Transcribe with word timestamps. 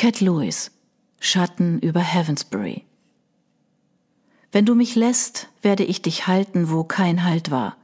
Cat 0.00 0.22
Lewis 0.22 0.70
Schatten 1.18 1.78
über 1.80 2.00
Heavensbury 2.00 2.86
Wenn 4.50 4.64
du 4.64 4.74
mich 4.74 4.94
lässt, 4.94 5.48
werde 5.60 5.84
ich 5.84 6.00
dich 6.00 6.26
halten, 6.26 6.70
wo 6.70 6.84
kein 6.84 7.22
Halt 7.24 7.50
war. 7.50 7.76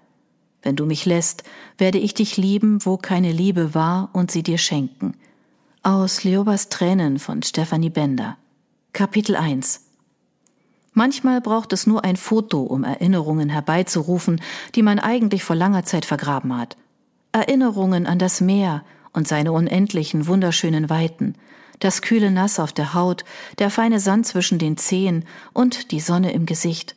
Wenn 0.63 0.77
du 0.77 0.87
mich 0.87 1.05
lässt, 1.05 1.43
werde 1.77 1.99
ich 1.99 2.15
dich 2.15 2.39
lieben, 2.39 2.87
wo 2.87 2.97
keine 2.97 3.33
Liebe 3.33 3.75
war 3.75 4.09
und 4.15 4.31
sie 4.31 4.43
dir 4.43 4.57
schenken. 4.57 5.13
Aus 5.83 6.25
Leobas 6.25 6.71
Tränen 6.71 7.19
von 7.19 7.43
Stephanie 7.43 7.91
Bender. 7.91 8.39
Kapitel 8.95 9.37
1 9.37 9.83
Manchmal 10.95 11.43
braucht 11.43 11.75
es 11.75 11.87
nur 11.87 12.03
ein 12.03 12.17
Foto, 12.17 12.63
um 12.63 12.83
Erinnerungen 12.83 13.51
herbeizurufen, 13.51 14.41
die 14.75 14.83
man 14.83 15.01
eigentlich 15.01 15.45
vor 15.45 15.55
langer 15.55 15.85
Zeit 15.85 16.07
vergraben 16.07 16.57
hat. 16.57 16.79
Erinnerungen 17.33 18.07
an 18.07 18.19
das 18.19 18.41
Meer 18.41 18.87
und 19.13 19.29
seine 19.29 19.53
unendlichen, 19.53 20.27
wunderschönen 20.27 20.89
Weiten, 20.89 21.35
das 21.79 22.03
kühle 22.03 22.31
Nass 22.31 22.59
auf 22.59 22.73
der 22.73 22.95
Haut, 22.95 23.25
der 23.59 23.71
feine 23.71 24.01
Sand 24.01 24.27
zwischen 24.27 24.59
den 24.59 24.77
Zehen 24.77 25.25
und 25.53 25.91
die 25.91 26.01
Sonne 26.01 26.33
im 26.33 26.47
Gesicht. 26.47 26.97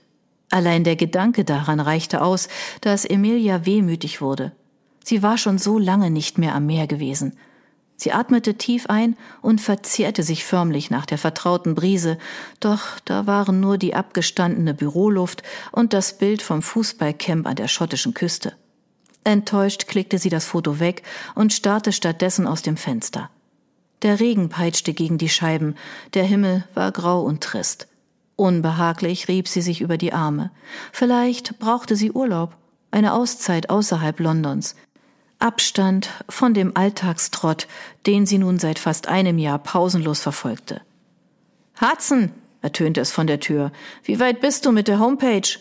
Allein 0.50 0.84
der 0.84 0.96
Gedanke 0.96 1.46
daran 1.46 1.80
reichte 1.80 2.22
aus, 2.22 2.48
dass 2.82 3.06
Emilia 3.06 3.66
wehmütig 3.66 4.22
wurde. 4.22 4.52
Sie 5.04 5.22
war 5.22 5.38
schon 5.38 5.58
so 5.58 5.78
lange 5.78 6.10
nicht 6.10 6.38
mehr 6.38 6.56
am 6.56 6.66
Meer 6.66 6.88
gewesen. 6.88 7.38
Sie 7.96 8.14
atmete 8.14 8.56
tief 8.56 8.86
ein 8.88 9.18
und 9.42 9.60
verzehrte 9.60 10.24
sich 10.24 10.46
förmlich 10.46 10.90
nach 10.90 11.06
der 11.06 11.18
vertrauten 11.18 11.76
Brise, 11.76 12.18
doch 12.62 13.00
da 13.04 13.28
waren 13.28 13.60
nur 13.60 13.78
die 13.78 13.94
abgestandene 13.94 14.74
Büroluft 14.74 15.44
und 15.72 15.92
das 15.94 16.18
Bild 16.18 16.42
vom 16.42 16.62
Fußballcamp 16.62 17.46
an 17.46 17.58
der 17.58 17.68
schottischen 17.68 18.14
Küste. 18.14 18.54
Enttäuscht 19.26 19.88
klickte 19.88 20.18
sie 20.18 20.30
das 20.30 20.46
Foto 20.46 20.80
weg 20.80 21.04
und 21.36 21.52
starrte 21.52 21.92
stattdessen 21.92 22.48
aus 22.48 22.62
dem 22.62 22.78
Fenster. 22.78 23.30
Der 24.02 24.20
Regen 24.20 24.50
peitschte 24.50 24.94
gegen 24.94 25.18
die 25.18 25.30
Scheiben, 25.30 25.76
der 26.14 26.24
Himmel 26.24 26.64
war 26.74 26.92
grau 26.92 27.22
und 27.22 27.44
trist. 27.44 27.88
Unbehaglich 28.36 29.28
rieb 29.28 29.48
sie 29.48 29.62
sich 29.62 29.82
über 29.82 29.98
die 29.98 30.14
Arme. 30.14 30.52
Vielleicht 30.94 31.60
brauchte 31.60 31.98
sie 31.98 32.12
Urlaub, 32.12 32.56
eine 32.92 33.14
Auszeit 33.14 33.70
außerhalb 33.70 34.20
Londons, 34.20 34.76
Abstand 35.40 36.10
von 36.28 36.54
dem 36.54 36.76
Alltagstrott, 36.76 37.68
den 38.06 38.26
sie 38.26 38.38
nun 38.38 38.60
seit 38.60 38.80
fast 38.80 39.08
einem 39.08 39.38
Jahr 39.38 39.60
pausenlos 39.60 40.22
verfolgte. 40.22 40.82
Hudson, 41.80 42.32
ertönte 42.62 43.00
es 43.00 43.12
von 43.12 43.28
der 43.28 43.40
Tür, 43.40 43.72
wie 44.04 44.20
weit 44.20 44.42
bist 44.42 44.66
du 44.66 44.72
mit 44.72 44.88
der 44.88 45.00
Homepage? 45.00 45.58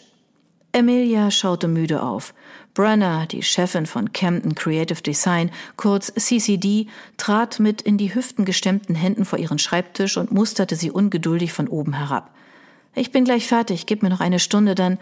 Emilia 0.73 1.31
schaute 1.31 1.69
müde 1.69 2.03
auf. 2.03 2.35
Brenner, 2.79 3.27
die 3.27 3.43
Chefin 3.43 3.87
von 3.87 4.13
Camden 4.13 4.55
Creative 4.55 5.03
Design, 5.03 5.51
kurz 5.75 6.13
CCD, 6.15 6.87
trat 7.17 7.59
mit 7.59 7.83
in 7.83 7.99
die 7.99 8.15
Hüften 8.15 8.45
gestemmten 8.45 8.95
Händen 8.95 9.25
vor 9.25 9.41
ihren 9.41 9.59
Schreibtisch 9.59 10.17
und 10.17 10.31
musterte 10.31 10.77
sie 10.77 10.93
ungeduldig 10.93 11.53
von 11.53 11.67
oben 11.67 11.95
herab. 11.95 12.31
Ich 12.95 13.11
bin 13.11 13.25
gleich 13.25 13.49
fertig, 13.49 13.87
gib 13.87 14.05
mir 14.05 14.11
noch 14.11 14.21
eine 14.21 14.39
Stunde, 14.39 14.77
dann. 14.77 14.99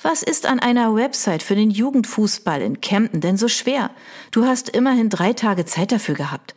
Was 0.00 0.22
ist 0.22 0.46
an 0.46 0.60
einer 0.60 0.94
Website 0.94 1.42
für 1.42 1.56
den 1.56 1.72
Jugendfußball 1.72 2.62
in 2.62 2.80
Camden 2.80 3.20
denn 3.20 3.36
so 3.36 3.48
schwer? 3.48 3.90
Du 4.30 4.44
hast 4.44 4.68
immerhin 4.68 5.10
drei 5.10 5.32
Tage 5.32 5.64
Zeit 5.64 5.90
dafür 5.90 6.14
gehabt. 6.14 6.54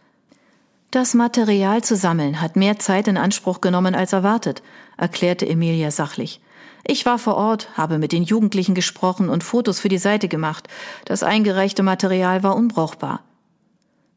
Das 0.91 1.15
Material 1.15 1.83
zu 1.83 1.95
sammeln 1.95 2.41
hat 2.41 2.55
mehr 2.55 2.77
Zeit 2.77 3.07
in 3.07 3.17
Anspruch 3.17 3.61
genommen 3.61 3.95
als 3.95 4.13
erwartet, 4.13 4.61
erklärte 4.97 5.49
Emilia 5.49 5.89
sachlich. 5.89 6.41
Ich 6.83 7.05
war 7.05 7.19
vor 7.19 7.35
Ort, 7.35 7.77
habe 7.77 7.97
mit 7.97 8.11
den 8.11 8.23
Jugendlichen 8.23 8.75
gesprochen 8.75 9.29
und 9.29 9.43
Fotos 9.43 9.79
für 9.79 9.89
die 9.89 9.97
Seite 9.97 10.27
gemacht. 10.27 10.67
Das 11.05 11.23
eingereichte 11.23 11.83
Material 11.83 12.43
war 12.43 12.55
unbrauchbar. 12.55 13.23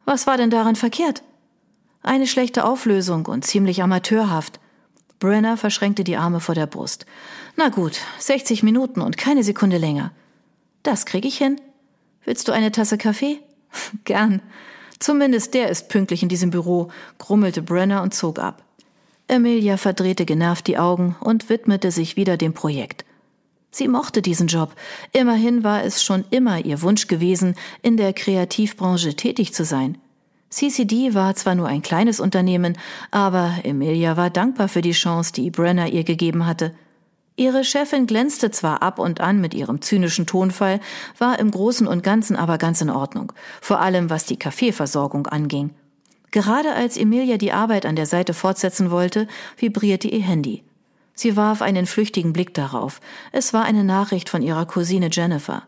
Was 0.05 0.27
war 0.27 0.37
denn 0.37 0.51
daran 0.51 0.77
verkehrt? 0.77 1.23
Eine 2.03 2.27
schlechte 2.27 2.65
Auflösung 2.65 3.27
und 3.27 3.45
ziemlich 3.45 3.83
amateurhaft. 3.83 4.59
Brenner 5.21 5.57
verschränkte 5.57 6.03
die 6.03 6.17
Arme 6.17 6.41
vor 6.41 6.57
der 6.57 6.67
Brust. 6.67 7.07
Na 7.57 7.69
gut, 7.69 8.01
60 8.19 8.65
Minuten 8.65 9.01
und 9.01 9.17
keine 9.17 9.45
Sekunde 9.45 9.79
länger. 9.79 10.11
Das 10.83 11.07
krieg 11.07 11.25
ich 11.25 11.39
hin. 11.39 11.61
Willst 12.25 12.49
du 12.49 12.53
eine 12.53 12.73
Tasse 12.73 12.99
Kaffee? 12.99 13.39
Gern. 14.05 14.43
Zumindest 14.99 15.55
der 15.55 15.69
ist 15.69 15.89
pünktlich 15.89 16.23
in 16.23 16.29
diesem 16.29 16.51
Büro, 16.51 16.91
grummelte 17.19 17.63
Brenner 17.63 18.03
und 18.03 18.15
zog 18.15 18.39
ab. 18.39 18.63
Emilia 19.29 19.77
verdrehte 19.77 20.25
genervt 20.25 20.67
die 20.67 20.79
Augen 20.79 21.17
und 21.21 21.49
widmete 21.49 21.91
sich 21.91 22.17
wieder 22.17 22.37
dem 22.37 22.53
Projekt. 22.53 23.05
Sie 23.71 23.89
mochte 23.89 24.21
diesen 24.21 24.49
Job. 24.49 24.75
Immerhin 25.13 25.65
war 25.65 25.83
es 25.83 26.03
schon 26.03 26.25
immer 26.31 26.63
ihr 26.63 26.83
Wunsch 26.83 27.07
gewesen, 27.07 27.55
in 27.81 27.97
der 27.97 28.13
Kreativbranche 28.13 29.17
tätig 29.17 29.55
zu 29.55 29.65
sein. 29.65 29.97
CCD 30.51 31.15
war 31.15 31.35
zwar 31.35 31.55
nur 31.55 31.67
ein 31.67 31.81
kleines 31.81 32.21
Unternehmen, 32.21 32.77
aber 33.11 33.55
Emilia 33.65 34.19
war 34.19 34.29
dankbar 34.29 34.69
für 34.69 34.83
die 34.83 34.93
Chance, 34.93 35.33
die 35.33 35.51
Brenner 35.51 35.89
ihr 35.89 36.05
gegeben 36.05 36.45
hatte. 36.45 36.75
Ihre 37.37 37.65
Chefin 37.65 38.07
glänzte 38.07 38.51
zwar 38.51 38.83
ab 38.83 38.99
und 38.99 39.23
an 39.23 39.41
mit 39.41 39.55
ihrem 39.55 39.81
zynischen 39.81 40.27
Tonfall, 40.27 40.81
war 41.17 41.39
im 41.39 41.51
Großen 41.51 41.87
und 41.87 42.03
Ganzen 42.03 42.37
aber 42.37 42.59
ganz 42.59 42.83
in 42.83 42.91
Ordnung, 42.91 43.33
vor 43.63 43.81
allem 43.81 44.11
was 44.11 44.27
die 44.27 44.39
Kaffeeversorgung 44.39 45.27
anging. 45.27 45.71
Gerade 46.33 46.75
als 46.75 46.97
Emilia 46.97 47.37
die 47.37 47.53
Arbeit 47.53 47.87
an 47.87 47.95
der 47.95 48.07
Seite 48.07 48.35
fortsetzen 48.35 48.91
wollte, 48.91 49.29
vibrierte 49.57 50.09
ihr 50.09 50.23
Handy. 50.23 50.65
Sie 51.15 51.37
warf 51.37 51.63
einen 51.63 51.87
flüchtigen 51.87 52.33
Blick 52.33 52.55
darauf. 52.55 53.01
Es 53.33 53.53
war 53.53 53.65
eine 53.65 53.85
Nachricht 53.85 54.29
von 54.29 54.43
ihrer 54.43 54.67
Cousine 54.67 55.11
Jennifer. 55.13 55.63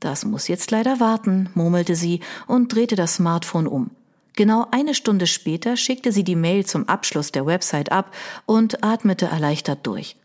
Das 0.00 0.24
muss 0.24 0.48
jetzt 0.48 0.70
leider 0.70 0.98
warten, 0.98 1.50
murmelte 1.54 1.94
sie 1.94 2.20
und 2.48 2.74
drehte 2.74 2.96
das 2.96 3.16
Smartphone 3.16 3.68
um. 3.68 3.90
Genau 4.34 4.66
eine 4.70 4.94
Stunde 4.94 5.26
später 5.26 5.76
schickte 5.76 6.10
sie 6.10 6.24
die 6.24 6.36
Mail 6.36 6.64
zum 6.64 6.88
Abschluss 6.88 7.30
der 7.30 7.44
Website 7.44 7.92
ab 7.92 8.14
und 8.46 8.82
atmete 8.82 9.26
erleichtert 9.26 9.86
durch. 9.86 10.16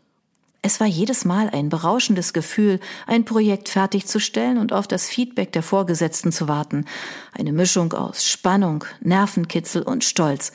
Es 0.60 0.80
war 0.80 0.86
jedes 0.88 1.24
Mal 1.24 1.48
ein 1.50 1.68
berauschendes 1.68 2.32
Gefühl, 2.32 2.80
ein 3.06 3.24
Projekt 3.24 3.68
fertigzustellen 3.68 4.58
und 4.58 4.72
auf 4.72 4.88
das 4.88 5.08
Feedback 5.08 5.52
der 5.52 5.62
Vorgesetzten 5.62 6.32
zu 6.32 6.48
warten. 6.48 6.84
Eine 7.32 7.52
Mischung 7.52 7.92
aus 7.92 8.24
Spannung, 8.26 8.84
Nervenkitzel 9.00 9.82
und 9.82 10.02
Stolz. 10.02 10.52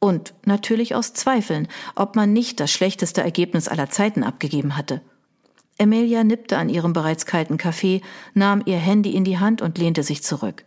Und 0.00 0.34
natürlich 0.44 0.94
aus 0.94 1.14
Zweifeln, 1.14 1.68
ob 1.94 2.16
man 2.16 2.32
nicht 2.32 2.58
das 2.58 2.72
schlechteste 2.72 3.22
Ergebnis 3.22 3.68
aller 3.68 3.88
Zeiten 3.88 4.24
abgegeben 4.24 4.76
hatte. 4.76 5.00
Emilia 5.78 6.24
nippte 6.24 6.58
an 6.58 6.68
ihrem 6.68 6.92
bereits 6.92 7.24
kalten 7.24 7.56
Kaffee, 7.56 8.02
nahm 8.34 8.62
ihr 8.66 8.78
Handy 8.78 9.14
in 9.14 9.24
die 9.24 9.38
Hand 9.38 9.62
und 9.62 9.78
lehnte 9.78 10.02
sich 10.02 10.22
zurück. 10.22 10.64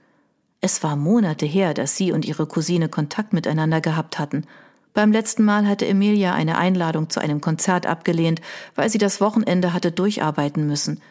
Es 0.59 0.81
war 0.81 0.95
Monate 0.95 1.45
her, 1.45 1.73
dass 1.73 1.97
sie 1.97 2.13
und 2.13 2.25
ihre 2.25 2.47
Cousine 2.47 2.89
Kontakt 2.89 3.33
miteinander 3.33 3.81
gehabt 3.81 4.17
hatten– 4.17 4.45
beim 4.97 5.11
letzten 5.11 5.43
Mal 5.43 5.67
hatte 5.67 5.85
Emilia 5.85 6.33
eine 6.33 6.57
Einladung 6.57 7.11
zu 7.11 7.19
einem 7.19 7.39
Konzert 7.39 7.85
abgelehnt, 7.85 8.41
weil 8.73 8.89
sie 8.89 8.97
das 8.97 9.21
Wochenende 9.21 9.71
hatte 9.71 9.91
durcharbeiten 9.91 10.65
müssen. 10.65 11.03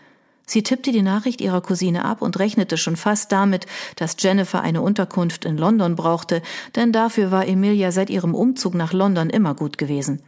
Sie 0.45 0.65
tippte 0.65 0.91
die 0.91 1.03
Nachricht 1.03 1.41
ihrer 1.41 1.61
Cousine 1.61 2.05
ab 2.05 2.21
und 2.21 2.37
rechnete 2.37 2.79
schon 2.79 2.97
fast 2.97 3.31
damit, 3.31 3.67
dass 3.95 4.17
Jennifer 4.19 4.61
eine 4.61 4.83
Unterkunft 4.83 5.45
in 5.45 5.57
London 5.57 5.95
brauchte, 5.95 6.43
denn 6.75 6.91
dafür 6.91 7.31
war 7.31 7.47
Emilia 7.47 7.93
seit 7.93 8.11
ihrem 8.11 8.35
Umzug 8.35 8.75
nach 8.75 8.93
London 8.93 9.31
immer 9.31 9.55
gut 9.55 9.79
gewesen. 9.79 10.21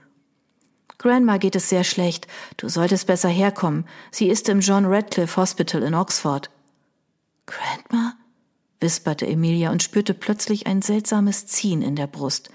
Grandma 0.98 1.38
geht 1.38 1.56
es 1.56 1.68
sehr 1.68 1.82
schlecht. 1.82 2.28
Du 2.58 2.68
solltest 2.68 3.08
besser 3.08 3.28
herkommen. 3.28 3.86
Sie 4.12 4.28
ist 4.28 4.48
im 4.48 4.60
John 4.60 4.84
Radcliffe 4.84 5.36
Hospital 5.36 5.82
in 5.82 5.96
Oxford. 5.96 6.48
Grandma? 7.46 8.14
wisperte 8.78 9.26
Emilia 9.26 9.72
und 9.72 9.82
spürte 9.82 10.14
plötzlich 10.14 10.68
ein 10.68 10.80
seltsames 10.80 11.48
Ziehen 11.48 11.82
in 11.82 11.96
der 11.96 12.06
Brust. 12.06 12.50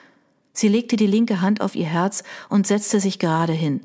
Sie 0.54 0.68
legte 0.68 0.96
die 0.96 1.08
linke 1.08 1.42
Hand 1.42 1.62
auf 1.62 1.76
ihr 1.76 1.88
Herz 1.88 2.24
und 2.50 2.68
setzte 2.68 3.00
sich 3.00 3.20
gerade 3.20 3.54
hin. 3.54 3.82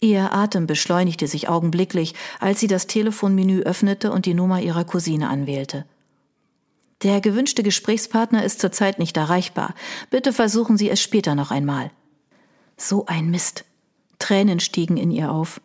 Ihr 0.00 0.34
Atem 0.34 0.66
beschleunigte 0.66 1.26
sich 1.26 1.48
augenblicklich, 1.48 2.14
als 2.38 2.60
sie 2.60 2.66
das 2.66 2.86
Telefonmenü 2.86 3.62
öffnete 3.62 4.12
und 4.12 4.26
die 4.26 4.34
Nummer 4.34 4.60
ihrer 4.60 4.84
Cousine 4.84 5.30
anwählte. 5.30 5.86
Der 7.02 7.20
gewünschte 7.20 7.62
Gesprächspartner 7.62 8.44
ist 8.44 8.60
zurzeit 8.60 8.98
nicht 8.98 9.16
erreichbar. 9.16 9.74
Bitte 10.10 10.32
versuchen 10.32 10.76
Sie 10.76 10.90
es 10.90 11.00
später 11.00 11.34
noch 11.34 11.50
einmal. 11.50 11.90
So 12.76 13.06
ein 13.06 13.30
Mist. 13.30 13.64
Tränen 14.18 14.60
stiegen 14.60 14.96
in 14.96 15.10
ihr 15.10 15.30
auf. 15.30 15.60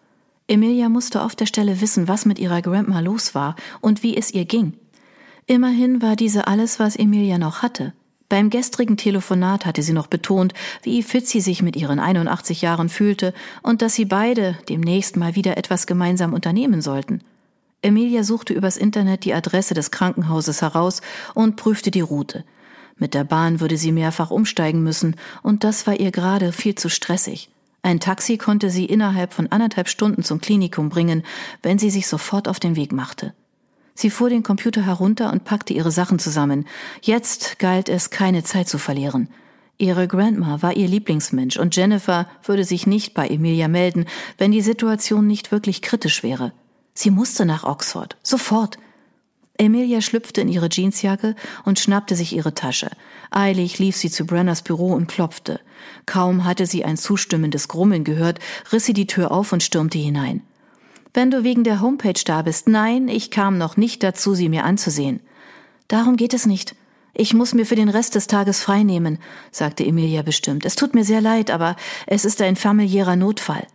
Emilia 0.47 0.89
musste 0.89 1.21
auf 1.21 1.35
der 1.35 1.45
Stelle 1.45 1.79
wissen, 1.81 2.07
was 2.07 2.25
mit 2.25 2.39
ihrer 2.39 2.61
Grandma 2.61 2.99
los 2.99 3.35
war 3.35 3.55
und 3.81 4.03
wie 4.03 4.17
es 4.17 4.31
ihr 4.31 4.45
ging. 4.45 4.73
Immerhin 5.45 6.01
war 6.01 6.15
diese 6.15 6.47
alles, 6.47 6.79
was 6.79 6.95
Emilia 6.95 7.37
noch 7.37 7.61
hatte. 7.61 7.93
Beim 8.29 8.51
gestrigen 8.51 8.95
Telefonat 8.95 9.65
hatte 9.65 9.81
sie 9.81 9.91
noch 9.91 10.05
betont, 10.05 10.53
wie 10.83 11.01
fit 11.01 11.27
sie 11.27 11.41
sich 11.41 11.63
mit 11.63 11.75
ihren 11.75 11.99
81 11.99 12.61
Jahren 12.61 12.87
fühlte 12.87 13.33
und 13.63 13.81
dass 13.81 13.95
sie 13.95 14.05
beide 14.05 14.55
demnächst 14.69 15.17
mal 15.17 15.35
wieder 15.35 15.57
etwas 15.57 15.87
gemeinsam 15.87 16.33
unternehmen 16.33 16.81
sollten. 16.81 17.21
Emilia 17.81 18.23
suchte 18.23 18.53
übers 18.53 18.77
Internet 18.77 19.25
die 19.25 19.33
Adresse 19.33 19.73
des 19.73 19.89
Krankenhauses 19.89 20.61
heraus 20.61 21.01
und 21.33 21.55
prüfte 21.55 21.89
die 21.89 22.01
Route. 22.01 22.43
Mit 22.97 23.15
der 23.15 23.23
Bahn 23.23 23.61
würde 23.61 23.77
sie 23.77 23.91
mehrfach 23.91 24.29
umsteigen 24.29 24.83
müssen, 24.83 25.15
und 25.41 25.63
das 25.63 25.87
war 25.87 25.99
ihr 25.99 26.11
gerade 26.11 26.51
viel 26.51 26.75
zu 26.75 26.89
stressig. 26.89 27.49
Ein 27.81 27.99
Taxi 27.99 28.37
konnte 28.37 28.69
sie 28.69 28.85
innerhalb 28.85 29.33
von 29.33 29.47
anderthalb 29.47 29.87
Stunden 29.87 30.21
zum 30.21 30.41
Klinikum 30.41 30.89
bringen, 30.89 31.23
wenn 31.63 31.79
sie 31.79 31.89
sich 31.89 32.07
sofort 32.07 32.47
auf 32.47 32.59
den 32.59 32.75
Weg 32.75 32.91
machte. 32.91 33.33
Sie 33.99 34.09
fuhr 34.09 34.29
den 34.29 34.43
Computer 34.43 34.85
herunter 34.85 35.29
und 35.29 35.43
packte 35.43 35.73
ihre 35.73 35.91
Sachen 35.91 36.19
zusammen. 36.19 36.65
Jetzt 37.01 37.59
galt 37.59 37.89
es, 37.89 38.11
keine 38.11 38.45
Zeit 38.45 38.69
zu 38.69 38.77
verlieren. 38.77 39.27
Ihre 39.77 40.07
Grandma 40.07 40.61
war 40.61 40.77
ihr 40.77 40.87
Lieblingsmensch 40.87 41.57
und 41.57 41.75
Jennifer 41.75 42.25
würde 42.45 42.63
sich 42.63 42.87
nicht 42.87 43.13
bei 43.13 43.27
Emilia 43.27 43.67
melden, 43.67 44.05
wenn 44.37 44.53
die 44.53 44.61
Situation 44.61 45.27
nicht 45.27 45.51
wirklich 45.51 45.81
kritisch 45.81 46.23
wäre. 46.23 46.53
Sie 46.93 47.11
musste 47.11 47.45
nach 47.45 47.65
Oxford. 47.65 48.15
Sofort. 48.23 48.77
Emilia 49.57 49.99
schlüpfte 49.99 50.39
in 50.39 50.47
ihre 50.47 50.69
Jeansjacke 50.71 51.35
und 51.65 51.77
schnappte 51.77 52.15
sich 52.15 52.33
ihre 52.33 52.53
Tasche. 52.53 52.91
Eilig 53.31 53.79
lief 53.79 53.97
sie 53.97 54.09
zu 54.09 54.25
Brenners 54.25 54.61
Büro 54.61 54.93
und 54.93 55.09
klopfte. 55.09 55.59
Kaum 56.05 56.45
hatte 56.45 56.67
sie 56.67 56.85
ein 56.85 56.95
zustimmendes 56.95 57.67
Grummeln 57.67 58.05
gehört, 58.05 58.39
riss 58.71 58.85
sie 58.85 58.93
die 58.93 59.07
Tür 59.07 59.31
auf 59.31 59.51
und 59.51 59.61
stürmte 59.61 59.97
hinein. 59.97 60.41
Wenn 61.13 61.31
du 61.31 61.43
wegen 61.43 61.63
der 61.63 61.81
Homepage 61.81 62.21
da 62.23 62.43
bist, 62.43 62.67
nein, 62.67 63.07
ich 63.07 63.31
kam 63.31 63.57
noch 63.57 63.77
nicht 63.77 64.03
dazu, 64.03 64.35
sie 64.35 64.49
mir 64.49 64.63
anzusehen. 64.63 65.21
Darum 65.87 66.17
geht 66.17 66.33
es 66.33 66.45
nicht. 66.45 66.75
Ich 67.13 67.33
muss 67.33 67.53
mir 67.53 67.65
für 67.65 67.75
den 67.75 67.89
Rest 67.89 68.15
des 68.15 68.27
Tages 68.27 68.61
freinehmen, 68.61 69.17
sagte 69.51 69.85
Emilia 69.85 70.21
bestimmt. 70.21 70.65
Es 70.65 70.75
tut 70.75 70.93
mir 70.93 71.03
sehr 71.03 71.21
leid, 71.21 71.49
aber 71.51 71.75
es 72.05 72.25
ist 72.25 72.41
ein 72.41 72.55
familiärer 72.55 73.15
Notfall. 73.15 73.65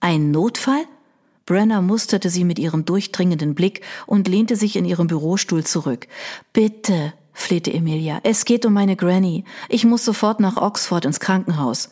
Ein 0.00 0.30
Notfall? 0.30 0.84
Brenner 1.46 1.82
musterte 1.82 2.30
sie 2.30 2.44
mit 2.44 2.58
ihrem 2.58 2.84
durchdringenden 2.84 3.54
Blick 3.54 3.80
und 4.06 4.28
lehnte 4.28 4.56
sich 4.56 4.76
in 4.76 4.84
ihrem 4.84 5.06
Bürostuhl 5.06 5.64
zurück. 5.64 6.06
Bitte, 6.52 7.14
flehte 7.32 7.72
Emilia, 7.72 8.20
es 8.22 8.44
geht 8.44 8.64
um 8.66 8.74
meine 8.74 8.94
Granny. 8.94 9.44
Ich 9.68 9.84
muss 9.84 10.04
sofort 10.04 10.38
nach 10.38 10.56
Oxford 10.56 11.04
ins 11.04 11.18
Krankenhaus. 11.18 11.90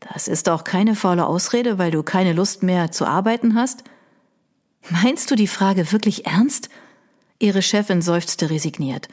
Das 0.00 0.28
ist 0.28 0.48
auch 0.48 0.64
keine 0.64 0.96
faule 0.96 1.26
Ausrede, 1.26 1.78
weil 1.78 1.90
du 1.90 2.02
keine 2.02 2.32
Lust 2.32 2.62
mehr 2.62 2.90
zu 2.90 3.06
arbeiten 3.06 3.54
hast? 3.54 3.84
Meinst 4.88 5.30
du 5.30 5.34
die 5.34 5.46
Frage 5.46 5.92
wirklich 5.92 6.26
ernst? 6.26 6.70
Ihre 7.38 7.62
Chefin 7.62 8.02
seufzte 8.02 8.50
resigniert. 8.50 9.08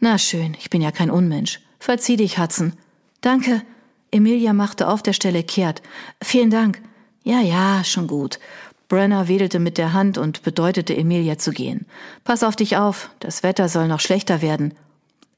Na 0.00 0.18
schön, 0.18 0.56
ich 0.58 0.70
bin 0.70 0.82
ja 0.82 0.92
kein 0.92 1.10
Unmensch. 1.10 1.60
Verzieh 1.78 2.16
dich, 2.16 2.38
Hudson. 2.38 2.74
Danke. 3.20 3.62
Emilia 4.10 4.52
machte 4.52 4.88
auf 4.88 5.02
der 5.02 5.12
Stelle 5.12 5.42
kehrt. 5.42 5.82
Vielen 6.22 6.50
Dank. 6.50 6.80
Ja, 7.24 7.40
ja, 7.40 7.84
schon 7.84 8.06
gut. 8.06 8.38
Brenner 8.88 9.28
wedelte 9.28 9.58
mit 9.58 9.76
der 9.76 9.92
Hand 9.92 10.16
und 10.16 10.42
bedeutete 10.42 10.96
Emilia 10.96 11.36
zu 11.36 11.50
gehen. 11.50 11.86
Pass 12.24 12.42
auf 12.42 12.56
dich 12.56 12.78
auf, 12.78 13.10
das 13.20 13.42
Wetter 13.42 13.68
soll 13.68 13.86
noch 13.86 14.00
schlechter 14.00 14.40
werden. 14.40 14.72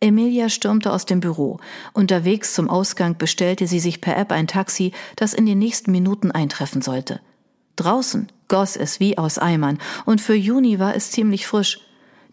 Emilia 0.00 0.48
stürmte 0.48 0.92
aus 0.92 1.04
dem 1.04 1.20
Büro. 1.20 1.60
Unterwegs 1.92 2.54
zum 2.54 2.70
Ausgang 2.70 3.18
bestellte 3.18 3.66
sie 3.66 3.80
sich 3.80 4.00
per 4.00 4.16
App 4.16 4.32
ein 4.32 4.46
Taxi, 4.46 4.92
das 5.16 5.34
in 5.34 5.46
den 5.46 5.58
nächsten 5.58 5.92
Minuten 5.92 6.30
eintreffen 6.30 6.80
sollte. 6.80 7.20
Draußen 7.76 8.28
goss 8.50 8.76
es 8.76 9.00
wie 9.00 9.16
aus 9.16 9.38
Eimern, 9.38 9.78
und 10.04 10.20
für 10.20 10.34
Juni 10.34 10.78
war 10.78 10.94
es 10.94 11.10
ziemlich 11.10 11.46
frisch. 11.46 11.80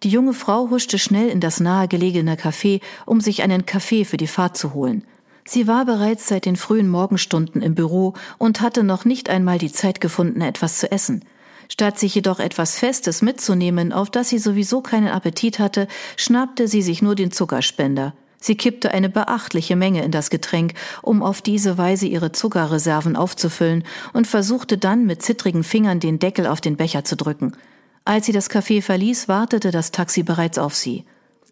Die 0.04 0.10
junge 0.10 0.34
Frau 0.34 0.70
huschte 0.70 1.00
schnell 1.00 1.30
in 1.30 1.40
das 1.40 1.60
nahegelegene 1.60 2.36
Café, 2.36 2.82
um 3.06 3.22
sich 3.22 3.44
einen 3.44 3.66
Kaffee 3.66 4.04
für 4.04 4.18
die 4.18 4.28
Fahrt 4.28 4.58
zu 4.58 4.74
holen. 4.74 5.04
Sie 5.46 5.68
war 5.68 5.86
bereits 5.86 6.28
seit 6.28 6.46
den 6.46 6.58
frühen 6.58 6.90
Morgenstunden 6.90 7.62
im 7.62 7.74
Büro 7.74 8.14
und 8.38 8.60
hatte 8.60 8.84
noch 8.84 9.06
nicht 9.06 9.30
einmal 9.30 9.60
die 9.60 9.72
Zeit 9.72 10.02
gefunden, 10.02 10.42
etwas 10.42 10.80
zu 10.80 10.92
essen. 10.92 11.24
Statt 11.70 12.00
sich 12.00 12.16
jedoch 12.16 12.40
etwas 12.40 12.78
Festes 12.78 13.22
mitzunehmen, 13.22 13.92
auf 13.94 14.10
das 14.10 14.30
sie 14.30 14.40
sowieso 14.40 14.82
keinen 14.82 15.10
Appetit 15.10 15.60
hatte, 15.60 15.88
schnappte 16.16 16.68
sie 16.68 16.82
sich 16.82 17.02
nur 17.02 17.16
den 17.16 17.32
Zuckerspender. 17.32 18.14
Sie 18.40 18.56
kippte 18.56 18.92
eine 18.92 19.10
beachtliche 19.10 19.76
Menge 19.76 20.04
in 20.04 20.12
das 20.12 20.30
Getränk, 20.30 20.74
um 21.02 21.24
auf 21.24 21.42
diese 21.42 21.78
Weise 21.78 22.06
ihre 22.06 22.32
Zuckerreserven 22.32 23.16
aufzufüllen 23.16 23.84
und 24.14 24.28
versuchte 24.28 24.78
dann 24.78 25.06
mit 25.06 25.24
zittrigen 25.24 25.64
Fingern 25.64 26.00
den 26.00 26.20
Deckel 26.20 26.46
auf 26.46 26.62
den 26.62 26.78
Becher 26.78 27.04
zu 27.04 27.16
drücken. 27.16 27.58
Als 28.06 28.26
sie 28.26 28.32
das 28.32 28.50
Café 28.50 28.82
verließ, 28.82 29.28
wartete 29.28 29.72
das 29.72 29.92
Taxi 29.92 30.24
bereits 30.24 30.60
auf 30.60 30.76
sie. 30.76 31.04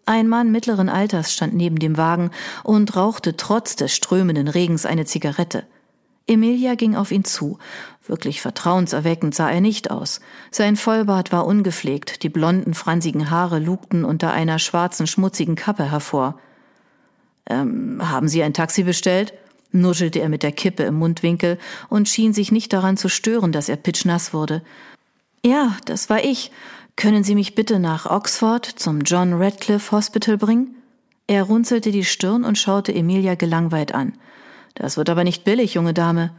Ein 0.06 0.28
Mann 0.28 0.52
mittleren 0.52 0.88
Alters 0.88 1.32
stand 1.32 1.54
neben 1.54 1.80
dem 1.80 1.96
Wagen 1.96 2.30
und 2.62 2.94
rauchte 2.94 3.36
trotz 3.36 3.74
des 3.74 3.94
strömenden 3.94 4.46
Regens 4.46 4.86
eine 4.86 5.04
Zigarette. 5.04 5.64
Emilia 6.26 6.74
ging 6.74 6.96
auf 6.96 7.12
ihn 7.12 7.24
zu. 7.24 7.58
Wirklich 8.06 8.40
vertrauenserweckend 8.40 9.34
sah 9.34 9.50
er 9.50 9.60
nicht 9.60 9.90
aus. 9.90 10.20
Sein 10.50 10.76
Vollbart 10.76 11.32
war 11.32 11.46
ungepflegt, 11.46 12.22
die 12.22 12.28
blonden, 12.28 12.74
fransigen 12.74 13.30
Haare 13.30 13.58
lugten 13.58 14.04
unter 14.04 14.32
einer 14.32 14.58
schwarzen, 14.58 15.06
schmutzigen 15.06 15.54
Kappe 15.54 15.90
hervor. 15.90 16.38
Ähm, 17.48 18.00
haben 18.02 18.28
Sie 18.28 18.42
ein 18.42 18.54
Taxi 18.54 18.82
bestellt? 18.82 19.34
nuschelte 19.72 20.20
er 20.20 20.28
mit 20.28 20.42
der 20.42 20.52
Kippe 20.52 20.84
im 20.84 20.94
Mundwinkel 20.94 21.58
und 21.88 22.08
schien 22.08 22.32
sich 22.32 22.50
nicht 22.50 22.72
daran 22.72 22.96
zu 22.96 23.08
stören, 23.08 23.52
dass 23.52 23.68
er 23.68 23.76
pitschnass 23.76 24.32
wurde. 24.32 24.62
Ja, 25.44 25.76
das 25.84 26.08
war 26.08 26.24
ich. 26.24 26.50
Können 26.96 27.24
Sie 27.24 27.34
mich 27.34 27.54
bitte 27.54 27.78
nach 27.78 28.06
Oxford 28.06 28.64
zum 28.64 29.00
John 29.00 29.34
Radcliffe 29.34 29.92
Hospital 29.92 30.38
bringen? 30.38 30.76
Er 31.26 31.42
runzelte 31.42 31.90
die 31.90 32.04
Stirn 32.04 32.44
und 32.44 32.56
schaute 32.56 32.94
Emilia 32.94 33.34
gelangweilt 33.34 33.94
an. 33.94 34.14
Das 34.76 34.96
wird 34.96 35.10
aber 35.10 35.24
nicht 35.24 35.44
billig, 35.44 35.74
junge 35.74 35.94
Dame. 35.94 36.30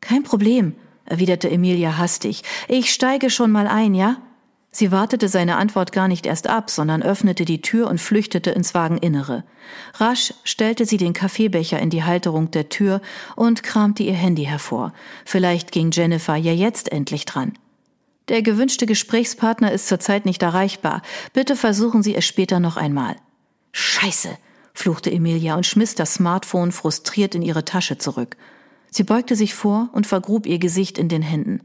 Kein 0.00 0.22
Problem, 0.22 0.74
erwiderte 1.04 1.50
Emilia 1.50 1.96
hastig. 1.96 2.42
Ich 2.68 2.92
steige 2.92 3.30
schon 3.30 3.50
mal 3.50 3.66
ein, 3.66 3.94
ja? 3.94 4.16
Sie 4.70 4.92
wartete 4.92 5.28
seine 5.28 5.56
Antwort 5.56 5.92
gar 5.92 6.06
nicht 6.06 6.26
erst 6.26 6.48
ab, 6.48 6.68
sondern 6.68 7.02
öffnete 7.02 7.46
die 7.46 7.62
Tür 7.62 7.88
und 7.88 7.98
flüchtete 7.98 8.50
ins 8.50 8.74
Wageninnere. 8.74 9.42
Rasch 9.94 10.34
stellte 10.44 10.84
sie 10.84 10.98
den 10.98 11.14
Kaffeebecher 11.14 11.80
in 11.80 11.88
die 11.88 12.04
Halterung 12.04 12.50
der 12.50 12.68
Tür 12.68 13.00
und 13.36 13.62
kramte 13.62 14.02
ihr 14.02 14.12
Handy 14.12 14.44
hervor. 14.44 14.92
Vielleicht 15.24 15.72
ging 15.72 15.92
Jennifer 15.92 16.36
ja 16.36 16.52
jetzt 16.52 16.92
endlich 16.92 17.24
dran. 17.24 17.54
Der 18.28 18.42
gewünschte 18.42 18.84
Gesprächspartner 18.84 19.72
ist 19.72 19.88
zurzeit 19.88 20.26
nicht 20.26 20.42
erreichbar. 20.42 21.00
Bitte 21.32 21.56
versuchen 21.56 22.02
Sie 22.02 22.14
es 22.14 22.26
später 22.26 22.60
noch 22.60 22.76
einmal. 22.76 23.16
Scheiße, 23.72 24.36
fluchte 24.78 25.10
Emilia 25.10 25.56
und 25.56 25.66
schmiss 25.66 25.94
das 25.94 26.14
Smartphone 26.14 26.72
frustriert 26.72 27.34
in 27.34 27.42
ihre 27.42 27.64
Tasche 27.64 27.98
zurück. 27.98 28.36
Sie 28.90 29.04
beugte 29.04 29.36
sich 29.36 29.54
vor 29.54 29.88
und 29.92 30.06
vergrub 30.06 30.46
ihr 30.46 30.58
Gesicht 30.58 30.98
in 30.98 31.08
den 31.08 31.22
Händen. 31.22 31.60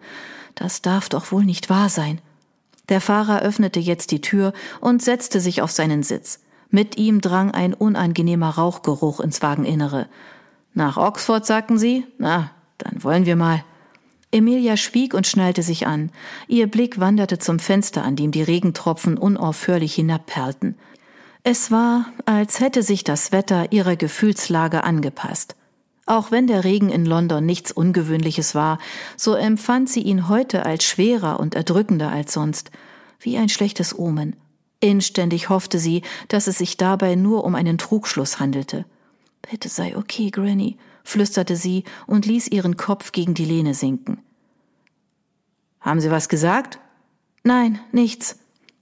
Das 0.56 0.82
darf 0.82 1.10
doch 1.10 1.32
wohl 1.32 1.46
nicht 1.46 1.70
wahr 1.70 1.90
sein. 1.90 2.20
Der 2.90 3.00
Fahrer 3.00 3.42
öffnete 3.42 3.80
jetzt 3.80 4.12
die 4.12 4.22
Tür 4.22 4.54
und 4.82 5.02
setzte 5.02 5.40
sich 5.40 5.62
auf 5.62 5.72
seinen 5.72 6.04
Sitz. 6.04 6.40
Mit 6.70 6.98
ihm 6.98 7.22
drang 7.22 7.52
ein 7.52 7.74
unangenehmer 7.74 8.50
Rauchgeruch 8.50 9.20
ins 9.20 9.42
Wageninnere. 9.42 10.08
Nach 10.74 10.98
Oxford, 10.98 11.46
sagten 11.46 11.78
Sie? 11.78 12.06
Na, 12.18 12.52
dann 12.78 13.04
wollen 13.04 13.26
wir 13.26 13.36
mal. 13.36 13.64
Emilia 14.32 14.78
schwieg 14.78 15.14
und 15.14 15.28
schnallte 15.28 15.64
sich 15.64 15.88
an. 15.88 16.12
Ihr 16.48 16.68
Blick 16.68 17.00
wanderte 17.00 17.40
zum 17.40 17.60
Fenster, 17.60 18.04
an 18.04 18.16
dem 18.16 18.32
die 18.32 18.44
Regentropfen 18.44 19.18
unaufhörlich 19.18 19.94
hinabperlten. 19.96 20.76
Es 21.44 21.72
war, 21.72 22.06
als 22.26 22.60
hätte 22.60 22.84
sich 22.84 23.04
das 23.04 23.32
Wetter 23.32 23.72
ihrer 23.72 23.96
Gefühlslage 23.96 24.84
angepasst. 24.84 25.56
Auch 26.06 26.30
wenn 26.30 26.46
der 26.46 26.64
Regen 26.64 26.90
in 26.90 27.06
London 27.06 27.46
nichts 27.46 27.72
Ungewöhnliches 27.72 28.54
war, 28.54 28.78
so 29.18 29.34
empfand 29.34 29.90
sie 29.90 30.02
ihn 30.02 30.28
heute 30.30 30.66
als 30.66 30.84
schwerer 30.84 31.40
und 31.40 31.56
erdrückender 31.56 32.10
als 32.10 32.34
sonst, 32.34 32.70
wie 33.20 33.38
ein 33.38 33.50
schlechtes 33.50 33.98
Omen. 33.98 34.36
Inständig 34.82 35.50
hoffte 35.50 35.80
sie, 35.80 36.02
dass 36.28 36.48
es 36.48 36.58
sich 36.58 36.78
dabei 36.78 37.16
nur 37.16 37.44
um 37.44 37.56
einen 37.56 37.78
Trugschluss 37.78 38.40
handelte. 38.40 38.86
Bitte 39.42 39.70
sei 39.70 39.96
okay, 39.98 40.30
Granny, 40.30 40.78
flüsterte 41.04 41.56
sie 41.56 41.84
und 42.08 42.26
ließ 42.26 42.48
ihren 42.50 42.78
Kopf 42.78 43.12
gegen 43.12 43.34
die 43.34 43.46
Lehne 43.46 43.74
sinken. 43.74 44.20
Haben 45.80 46.00
Sie 46.00 46.12
was 46.12 46.30
gesagt? 46.30 46.80
Nein, 47.44 47.80
nichts. 47.92 48.38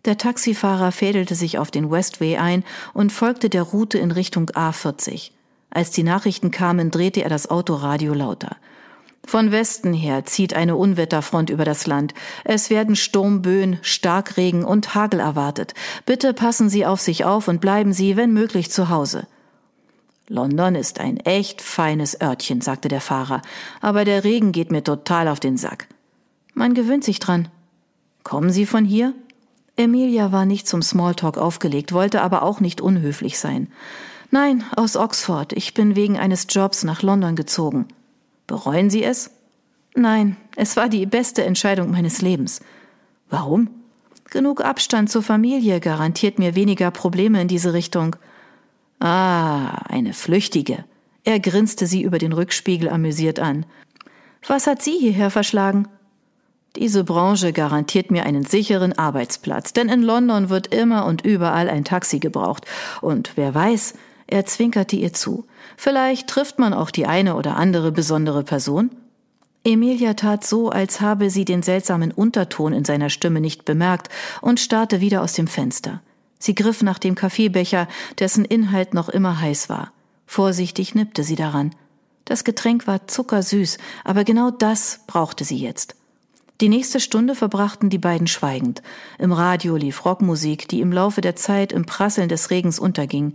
Der 0.09 0.17
Taxifahrer 0.17 0.91
fädelte 0.91 1.35
sich 1.35 1.59
auf 1.59 1.69
den 1.69 1.91
Westway 1.91 2.37
ein 2.37 2.63
und 2.95 3.11
folgte 3.11 3.47
der 3.47 3.61
Route 3.61 3.99
in 3.99 4.09
Richtung 4.09 4.49
A40. 4.49 5.29
Als 5.69 5.91
die 5.91 6.01
Nachrichten 6.01 6.49
kamen, 6.49 6.89
drehte 6.89 7.21
er 7.21 7.29
das 7.29 7.51
Autoradio 7.51 8.15
lauter. 8.15 8.57
Von 9.23 9.51
Westen 9.51 9.93
her 9.93 10.25
zieht 10.25 10.55
eine 10.55 10.77
Unwetterfront 10.77 11.51
über 11.51 11.63
das 11.63 11.85
Land. 11.85 12.15
Es 12.43 12.71
werden 12.71 12.95
Sturmböen, 12.95 13.77
Starkregen 13.83 14.63
und 14.63 14.95
Hagel 14.95 15.19
erwartet. 15.19 15.75
Bitte 16.07 16.33
passen 16.33 16.71
Sie 16.71 16.87
auf 16.87 16.99
sich 16.99 17.23
auf 17.23 17.47
und 17.47 17.61
bleiben 17.61 17.93
Sie, 17.93 18.17
wenn 18.17 18.33
möglich, 18.33 18.71
zu 18.71 18.89
Hause. 18.89 19.27
London 20.27 20.73
ist 20.73 20.99
ein 20.99 21.17
echt 21.17 21.61
feines 21.61 22.19
Örtchen, 22.19 22.61
sagte 22.61 22.87
der 22.87 23.01
Fahrer, 23.01 23.43
aber 23.79 24.05
der 24.05 24.23
Regen 24.23 24.53
geht 24.53 24.71
mir 24.71 24.83
total 24.83 25.27
auf 25.27 25.39
den 25.39 25.57
Sack. 25.57 25.87
Man 26.55 26.73
gewöhnt 26.73 27.03
sich 27.03 27.19
dran. 27.19 27.47
Kommen 28.23 28.49
Sie 28.49 28.65
von 28.65 28.85
hier? 28.85 29.13
Emilia 29.79 30.33
war 30.33 30.45
nicht 30.45 30.67
zum 30.67 30.81
Smalltalk 30.81 31.37
aufgelegt, 31.37 31.93
wollte 31.93 32.21
aber 32.21 32.43
auch 32.43 32.59
nicht 32.59 32.81
unhöflich 32.81 33.39
sein. 33.39 33.69
Nein, 34.29 34.65
aus 34.75 34.97
Oxford. 34.97 35.53
Ich 35.53 35.73
bin 35.73 35.95
wegen 35.95 36.19
eines 36.19 36.47
Jobs 36.49 36.83
nach 36.83 37.01
London 37.01 37.37
gezogen. 37.37 37.87
Bereuen 38.45 38.89
Sie 38.89 39.03
es? 39.03 39.31
Nein, 39.95 40.35
es 40.57 40.75
war 40.75 40.89
die 40.89 41.05
beste 41.05 41.45
Entscheidung 41.45 41.91
meines 41.91 42.21
Lebens. 42.21 42.59
Warum? 43.29 43.69
Genug 44.29 44.61
Abstand 44.61 45.09
zur 45.09 45.23
Familie 45.23 45.79
garantiert 45.79 46.39
mir 46.39 46.55
weniger 46.55 46.91
Probleme 46.91 47.41
in 47.41 47.47
diese 47.47 47.73
Richtung. 47.73 48.17
Ah, 48.99 49.81
eine 49.87 50.13
Flüchtige. 50.13 50.83
Er 51.23 51.39
grinste 51.39 51.87
sie 51.87 52.03
über 52.03 52.17
den 52.17 52.33
Rückspiegel 52.33 52.89
amüsiert 52.89 53.39
an. 53.39 53.65
Was 54.45 54.67
hat 54.67 54.81
Sie 54.81 54.97
hierher 54.97 55.29
verschlagen? 55.29 55.87
Diese 56.75 57.03
Branche 57.03 57.51
garantiert 57.51 58.11
mir 58.11 58.25
einen 58.25 58.45
sicheren 58.45 58.97
Arbeitsplatz, 58.97 59.73
denn 59.73 59.89
in 59.89 60.03
London 60.03 60.49
wird 60.49 60.73
immer 60.73 61.05
und 61.05 61.25
überall 61.25 61.69
ein 61.69 61.83
Taxi 61.83 62.19
gebraucht. 62.19 62.65
Und 63.01 63.31
wer 63.35 63.53
weiß, 63.53 63.95
Er 64.31 64.45
zwinkerte 64.45 64.95
ihr 64.95 65.11
zu. 65.11 65.45
Vielleicht 65.75 66.27
trifft 66.27 66.59
man 66.59 66.71
auch 66.73 66.91
die 66.91 67.07
eine 67.07 67.35
oder 67.35 67.55
andere 67.55 67.91
besondere 67.91 68.43
Person. 68.43 68.91
Emilia 69.63 70.13
tat 70.13 70.45
so, 70.45 70.69
als 70.69 71.01
habe 71.01 71.31
sie 71.31 71.45
den 71.45 71.63
seltsamen 71.63 72.11
Unterton 72.11 72.71
in 72.71 72.85
seiner 72.85 73.09
Stimme 73.09 73.41
nicht 73.41 73.65
bemerkt 73.65 74.09
und 74.41 74.59
starrte 74.59 75.01
wieder 75.01 75.23
aus 75.23 75.33
dem 75.33 75.47
Fenster. 75.47 76.01
Sie 76.37 76.53
griff 76.53 76.83
nach 76.83 76.99
dem 76.99 77.15
Kaffeebecher, 77.15 77.87
dessen 78.19 78.45
Inhalt 78.45 78.93
noch 78.93 79.09
immer 79.09 79.41
heiß 79.41 79.67
war. 79.67 79.91
Vorsichtig 80.27 80.93
nippte 80.93 81.23
sie 81.23 81.35
daran. 81.35 81.71
Das 82.23 82.43
Getränk 82.43 82.85
war 82.85 83.07
zuckersüß, 83.07 83.79
aber 84.03 84.23
genau 84.23 84.51
das 84.51 85.01
brauchte 85.07 85.43
sie 85.43 85.57
jetzt. 85.57 85.95
Die 86.61 86.67
nächste 86.67 86.99
Stunde 86.99 87.35
verbrachten 87.35 87.89
die 87.89 87.97
beiden 87.97 88.27
schweigend. 88.27 88.81
Im 89.17 89.31
Radio 89.31 89.77
lief 89.77 90.03
Rockmusik, 90.03 90.67
die 90.67 90.81
im 90.81 90.91
Laufe 90.91 91.21
der 91.21 91.37
Zeit 91.37 91.71
im 91.71 91.85
Prasseln 91.85 92.27
des 92.27 92.49
Regens 92.49 92.79
unterging. 92.79 93.33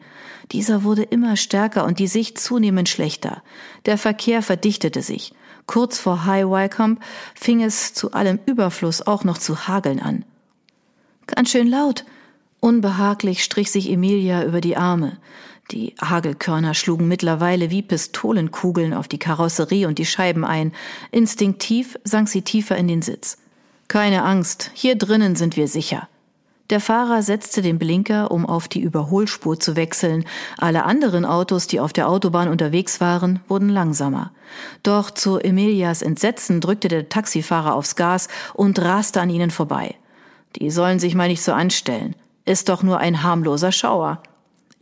Dieser 0.52 0.85
wurde 0.85 1.04
immer 1.04 1.37
stärker 1.37 1.87
und 1.87 1.99
die 1.99 2.07
Sicht 2.07 2.38
zunehmend 2.38 2.90
schlechter. 2.90 3.43
Der 3.87 3.97
Verkehr 3.97 4.43
verdichtete 4.43 5.00
sich. 5.00 5.33
Kurz 5.64 5.99
vor 5.99 6.26
High 6.26 6.45
Wycombe 6.45 7.00
fing 7.35 7.62
es 7.62 7.95
zu 7.95 8.12
allem 8.12 8.38
Überfluss 8.45 9.07
auch 9.07 9.25
noch 9.25 9.38
zu 9.38 9.69
hageln 9.69 10.00
an. 10.00 10.26
Ganz 11.26 11.50
schön 11.50 11.69
laut. 11.69 12.04
Unbehaglich 12.61 13.43
strich 13.43 13.71
sich 13.71 13.90
Emilia 13.90 14.45
über 14.45 14.61
die 14.61 14.76
Arme. 14.76 15.19
Die 15.71 15.94
Hagelkörner 16.00 16.75
schlugen 16.75 17.09
mittlerweile 17.09 17.71
wie 17.71 17.83
Pistolenkugeln 17.83 18.92
auf 18.92 19.09
die 19.09 19.18
Karosserie 19.18 19.88
und 19.88 19.99
die 19.99 20.06
Scheiben 20.06 20.44
ein. 20.44 20.73
Instinktiv 21.11 21.99
sank 22.04 22.28
sie 22.28 22.42
tiefer 22.42 22.76
in 22.76 22.88
den 22.88 23.02
Sitz. 23.02 23.38
Keine 23.88 24.25
Angst, 24.25 24.71
hier 24.75 24.97
drinnen 24.97 25.37
sind 25.37 25.56
wir 25.56 25.68
sicher. 25.68 26.09
Der 26.71 26.80
Fahrer 26.80 27.23
setzte 27.23 27.61
den 27.61 27.78
Blinker, 27.78 28.30
um 28.30 28.47
auf 28.47 28.68
die 28.68 28.80
Überholspur 28.80 29.61
zu 29.61 29.76
wechseln. 29.76 30.25
Alle 30.56 30.85
anderen 30.85 31.26
Autos, 31.26 31.66
die 31.66 31.78
auf 31.78 31.92
der 31.92 32.09
Autobahn 32.09 32.49
unterwegs 32.49 33.00
waren, 33.00 33.40
wurden 33.49 33.68
langsamer. 33.68 34.33
Doch 34.83 35.11
zu 35.11 35.38
Emilias 35.38 36.00
Entsetzen 36.00 36.62
drückte 36.62 36.88
der 36.88 37.11
Taxifahrer 37.11 37.75
aufs 37.75 37.97
Gas 37.97 38.28
und 38.54 38.78
raste 38.78 39.21
an 39.21 39.28
ihnen 39.28 39.50
vorbei. 39.50 39.94
Die 40.56 40.71
sollen 40.71 40.99
sich 40.99 41.14
mal 41.14 41.28
nicht 41.28 41.42
so 41.42 41.52
anstellen. 41.52 42.16
Ist 42.47 42.71
doch 42.71 42.83
nur 42.83 42.99
ein 42.99 43.23
harmloser 43.23 43.73
Schauer. 43.73 44.23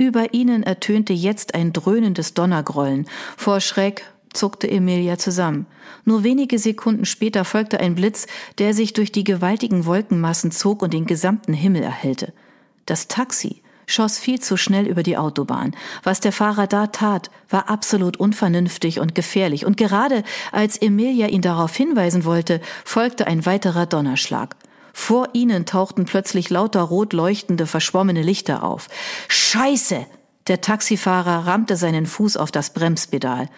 Über 0.02 0.34
ihnen 0.34 0.64
ertönte 0.64 1.12
jetzt 1.12 1.54
ein 1.54 1.72
dröhnendes 1.72 2.34
Donnergrollen. 2.34 3.06
Vor 3.36 3.60
Schreck 3.60 4.04
zuckte 4.32 4.68
Emilia 4.68 5.16
zusammen. 5.16 5.66
Nur 6.04 6.24
wenige 6.24 6.58
Sekunden 6.58 7.04
später 7.04 7.44
folgte 7.44 7.78
ein 7.78 7.94
Blitz, 7.94 8.26
der 8.58 8.74
sich 8.74 8.94
durch 8.94 9.12
die 9.12 9.22
gewaltigen 9.22 9.86
Wolkenmassen 9.86 10.50
zog 10.50 10.82
und 10.82 10.92
den 10.92 11.06
gesamten 11.06 11.52
Himmel 11.52 11.84
erhellte. 11.84 12.32
Das 12.84 13.06
Taxi 13.06 13.62
schoss 13.86 14.18
viel 14.18 14.40
zu 14.40 14.56
schnell 14.56 14.88
über 14.88 15.04
die 15.04 15.16
Autobahn. 15.16 15.70
Was 16.02 16.18
der 16.18 16.32
Fahrer 16.32 16.66
da 16.66 16.88
tat, 16.88 17.30
war 17.48 17.70
absolut 17.70 18.16
unvernünftig 18.16 18.98
und 18.98 19.14
gefährlich, 19.14 19.66
und 19.66 19.76
gerade 19.76 20.24
als 20.50 20.78
Emilia 20.78 21.28
ihn 21.28 21.42
darauf 21.42 21.76
hinweisen 21.76 22.24
wollte, 22.24 22.60
folgte 22.84 23.28
ein 23.28 23.46
weiterer 23.46 23.86
Donnerschlag. 23.86 24.56
Vor 24.92 25.28
ihnen 25.32 25.66
tauchten 25.66 26.04
plötzlich 26.04 26.50
lauter 26.50 26.82
rot 26.82 27.12
leuchtende, 27.12 27.66
verschwommene 27.66 28.22
Lichter 28.22 28.62
auf. 28.62 28.88
Scheiße! 29.28 30.06
Der 30.48 30.60
Taxifahrer 30.60 31.46
rammte 31.46 31.76
seinen 31.76 32.06
Fuß 32.06 32.36
auf 32.36 32.50
das 32.50 32.70
Bremspedal. 32.70 33.48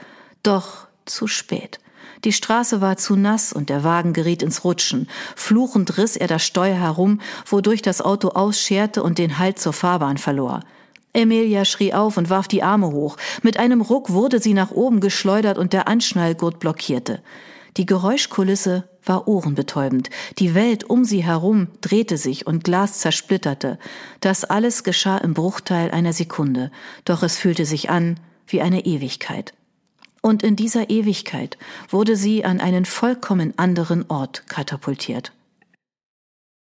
Doch 0.43 0.87
zu 1.07 1.27
spät. 1.27 1.81
Die 2.25 2.33
Straße 2.33 2.81
war 2.81 2.97
zu 2.97 3.17
nass 3.17 3.53
und 3.53 3.69
der 3.69 3.85
Wagen 3.85 4.13
geriet 4.13 4.43
ins 4.43 4.65
Rutschen. 4.65 5.09
Fluchend 5.37 5.99
riss 5.99 6.17
er 6.17 6.27
das 6.27 6.45
Steuer 6.45 6.77
herum, 6.77 7.21
wodurch 7.47 7.83
das 7.83 8.01
Auto 8.01 8.29
ausscherte 8.29 9.03
und 9.03 9.19
den 9.19 9.39
Halt 9.39 9.59
zur 9.59 9.73
Fahrbahn 9.73 10.19
verlor. 10.19 10.61
Emilia 11.13 11.65
schrie 11.65 11.95
auf 11.95 12.17
und 12.17 12.31
warf 12.31 12.49
die 12.49 12.63
Arme 12.63 12.91
hoch. 12.91 13.17
Mit 13.43 13.59
einem 13.59 13.81
Ruck 13.81 14.11
wurde 14.11 14.41
sie 14.41 14.55
nach 14.55 14.71
oben 14.71 15.01
geschleudert 15.01 15.59
und 15.59 15.73
der 15.73 15.87
Anschnallgurt 15.87 16.59
blockierte. 16.59 17.23
Die 17.77 17.87
Geräuschkulisse 17.87 18.89
war 19.05 19.29
ohrenbetäubend. 19.29 20.11
Die 20.39 20.55
Welt 20.55 20.85
um 20.85 21.05
sie 21.05 21.25
herum 21.25 21.69
drehte 21.81 22.17
sich 22.17 22.47
und 22.47 22.65
Glas 22.65 22.99
zersplitterte. 22.99 23.79
Das 24.21 24.45
alles 24.45 24.85
geschah 24.85 25.19
im 25.19 25.35
Bruchteil 25.35 25.91
einer 25.91 26.13
Sekunde, 26.13 26.71
doch 27.05 27.23
es 27.23 27.37
fühlte 27.37 27.67
sich 27.67 27.91
an 27.91 28.19
wie 28.47 28.61
eine 28.61 28.85
Ewigkeit. 28.85 29.55
Und 30.21 30.43
in 30.43 30.57
dieser 30.57 30.89
Ewigkeit 30.89 31.59
wurde 31.91 32.17
sie 32.17 32.45
an 32.45 32.61
einen 32.61 32.87
vollkommen 32.87 33.53
anderen 33.59 34.09
Ort 34.09 34.47
katapultiert. 34.49 35.33